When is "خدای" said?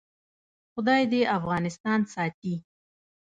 0.73-1.03